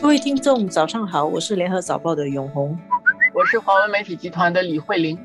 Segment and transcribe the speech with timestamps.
[0.00, 2.78] 各位听众，早上好，我是联合早报的永红，
[3.34, 5.18] 我是华文媒体集团的李慧玲。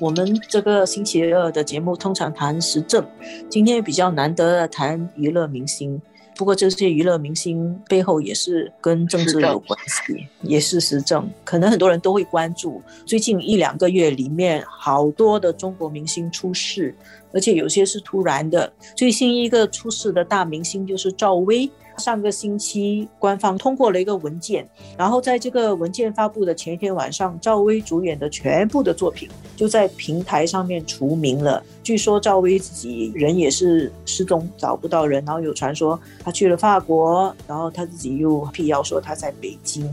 [0.00, 3.06] 我们这个星期二的节目通常谈时政，
[3.48, 6.00] 今天比较难得的谈娱乐明星。
[6.34, 12.82] 不过这些娱乐明星背后也是跟政治有关系，也是时政，可能很多人都会关注。
[13.06, 16.94] 最近一两个月里面，好多的中国明星出事，
[17.32, 18.72] 而且有些是突然的。
[18.96, 21.70] 最新一个出事的大明星就是赵薇。
[22.00, 31.62] 上个星期，官方通过了一个文件，然后在这个文件发布的前一天晚上，赵薇主演的全部的作品就在平台上面除名了。
[31.82, 39.88] 据说赵薇自己人也是失踪，找不到人，然后有传说她去了法国，然后她自己又辟谣说她在北京。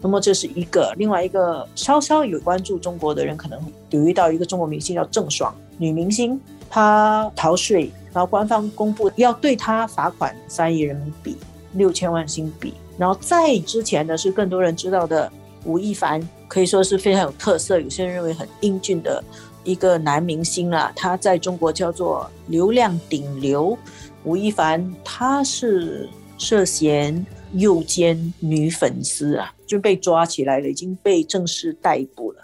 [0.00, 11.36] 那么这是一个，另外一个稍稍有关注中国的人可能留意到一个中国明星叫郑爽，女明星，她逃税，然后官方公布要对她罚款三亿人民币。
[11.74, 15.30] 六千万新币，然后再之前呢是更多人知道的
[15.64, 19.22] 吴亦凡，可以说是非常有特色，有些人认为很英俊的
[19.64, 23.76] 一个男明星啊，他在中国叫做流量顶流。
[24.24, 32.42] 吴亦凡他是涉嫌诱奸女粉丝啊，就被抓起来了，已经被正式逮捕了。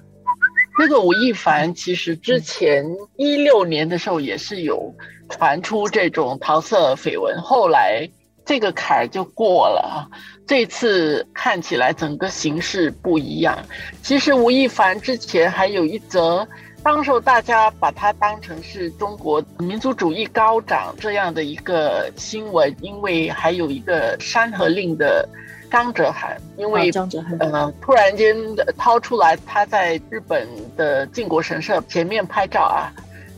[0.81, 4.95] 那个吴亦凡其实之前一六年的时候也是有
[5.29, 8.09] 传出这种桃色绯闻，后来。
[8.49, 10.09] 这个坎就过了，
[10.47, 13.59] 这次看起来整个形势不一样。
[14.03, 16.49] 其实吴亦凡之前还有一则，
[16.83, 25.29] 当时候大家把他当成是中国民族主义高涨这样的一个新闻，因为还有一个山河令的
[25.71, 28.35] 张哲瀚，因为张哲瀚嗯突然间
[28.79, 32.89] 掏出来他在日本的靖国神社前面拍照啊，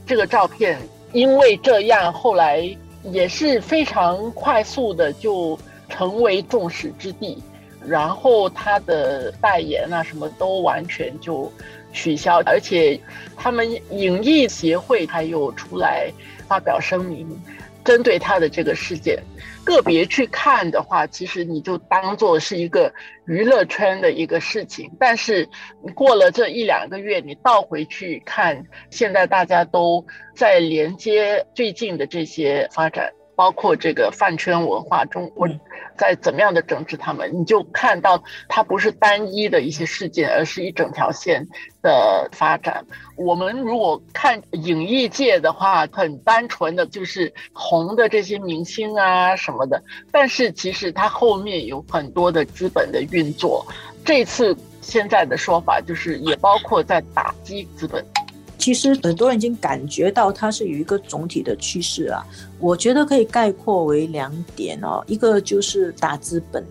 [0.07, 0.79] 这个照片
[1.13, 2.65] 因为这样后来。
[3.03, 7.37] 也是非常快速的就成为众矢之的，
[7.87, 11.51] 然后他的代言啊什么都完全就
[11.93, 13.01] 取消，而且
[13.37, 16.11] 他们影艺协会他又出来
[16.47, 17.27] 发表声明。
[17.85, 19.23] 针对他的这个事件，
[19.65, 22.93] 个别去看的话，其实你就当做是一个
[23.27, 24.91] 娱乐圈的一个事情。
[24.99, 25.49] 但是
[25.95, 30.05] 过了这一两个月，你倒回去看，现在大家都
[30.35, 33.13] 在连接最近的这些发展。
[33.41, 35.49] 包括这个饭圈文化中，我
[35.97, 41.49] 在怎么样的整治他们，你就看到它不是单一的一些事件，而是一整条线
[41.81, 42.85] 的发展。
[43.17, 53.67] 我们如果看影艺界的话，很单纯的就是红的这些明星啊什么的，但是其实它后面有很多的资本的运作。
[54.05, 58.05] 这次现在的说法就是，也包括在打击资本。
[58.61, 62.25] 其实很多人已经感觉到它是有一个总体的趋势啊，
[62.59, 66.63] 我觉得可以概括为两点哦，一个就是打资本，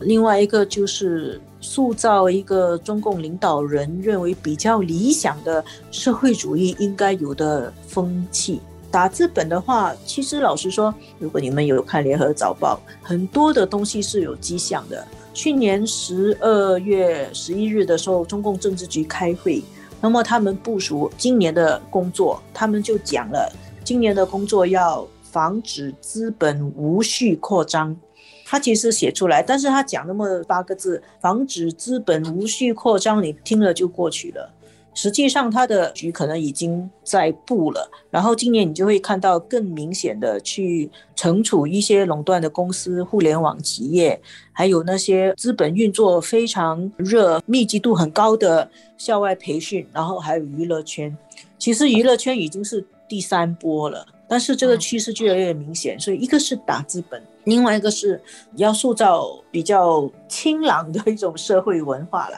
[0.00, 8.60] 另外一个就是塑造一个中共领导人认为比较理想的社会主义应该有的风气。
[8.90, 15.04] 打资本的话，其实老实说，如果你们有看联合早报，很多的东西是有迹象的。
[15.32, 19.60] 去年十二月十一日的时候，中共政治局开会。
[20.04, 23.50] 那么他们部署今年的工作，他们就讲了，
[23.82, 27.96] 今年的工作要防止资本无序扩张。
[28.44, 34.50] 他其实写出来，但是他讲那么八个字，防止资本无序扩张，你听了就过去了。
[34.94, 37.90] 实际上，他的局可能已经在布了。
[38.10, 44.18] 然后今年你就会看到更明显的去惩处一些垄断的公司、互联网企业，
[44.52, 51.14] 还有那些资本运作非常热、密集度很高的校外培训，然后还有娱乐圈。
[51.58, 55.98] 其实娱乐圈已经是第三波了，但是这个趋势越来越明显。
[55.98, 58.22] 所以一个是打资本，另外一个是
[58.56, 62.36] 要塑造比较清朗的一种社会文化了。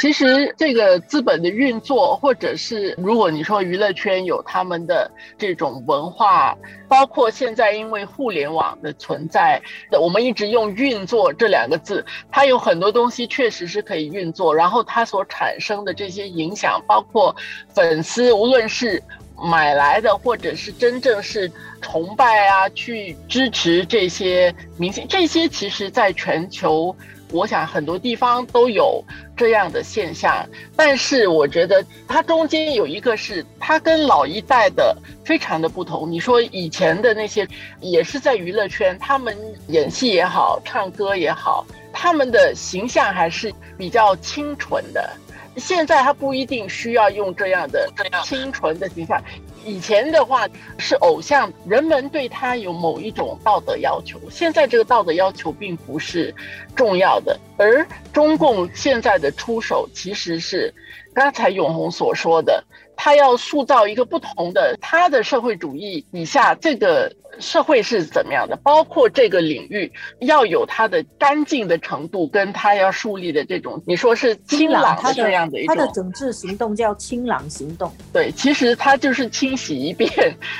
[0.00, 6.56] 其实这个资本的运作，或者是如果你说娱乐圈有他们的这种文化，
[6.88, 9.60] 包括现在因为互联网的存在，
[10.00, 17.36] 我们一直用“运作”这两个字，它有很多东西确实是可以运作，然后它所产生的这些影响，包括
[17.68, 19.02] 粉丝，无论是
[19.36, 21.52] 买来的，或者是真正是
[21.82, 26.96] 崇拜啊，去支持这些明星，这些其实在全球。
[27.32, 29.02] 我想很多地方都有
[29.36, 30.46] 这样的现象，
[30.76, 36.10] 但是我觉得它中间有一个是它跟老一代的非常的不同。
[36.10, 37.46] 你说以前的那些
[37.80, 39.36] 也是在娱乐圈，他们
[39.68, 45.10] 演戏也好，唱歌也好，他们的形象还是比较清纯的。
[45.56, 47.90] 现在他不一定需要用这样的
[48.24, 49.20] 清纯的形象。
[49.64, 50.46] 以前的话
[50.78, 54.18] 是偶像，人们对他有某一种道德要求。
[54.30, 56.34] 现在这个道德要求并不是
[56.74, 60.72] 重要的，而中共现在的出手其实是
[61.12, 62.64] 刚才永红所说的。
[63.02, 77.90] 他要塑造一个不同的他的社会主义底下这个社会是怎么样的，包括这个领域要有它的干净的程度，跟他要树立的这种，你说是清朗的这样的一种，他的整治行动叫清朗行动。
[78.12, 80.10] 对，其实他就是清洗一遍，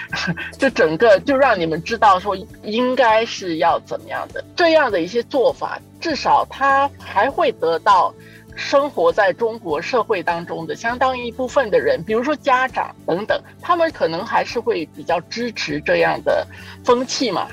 [0.59, 8.15] 就整个就让你们知道说应该是要怎么样的这样的一些做法，至少他还会得到。
[8.57, 16.47] 生活在中国社会当中的相当一部分的人，比如说家长等等，他们可能还是会比较支持这样的
[16.85, 17.49] 风气嘛。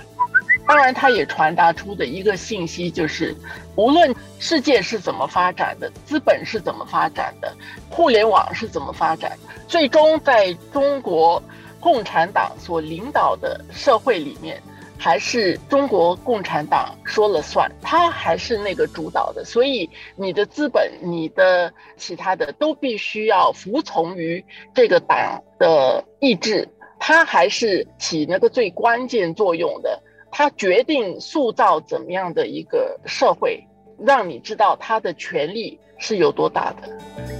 [0.67, 3.33] 当然，他也传达出的一个信息就是，
[3.75, 7.55] 无论世界是怎么发展的，资本是怎么发展的，
[7.89, 9.31] 互联网是怎么发展，
[9.67, 11.41] 最终在中国
[11.79, 14.61] 共产党所领导的社会里面。
[14.97, 26.67] 还是中国共产党说了算，他还是那个主导的，所以你的资本、你的其他的都必须要服从于这个党的意志，
[26.99, 30.01] 他还是起那个最关键作用的，
[30.31, 33.63] 他决定塑造怎么样的一个社会，
[33.99, 37.36] 让你知道他的权力是有多大的。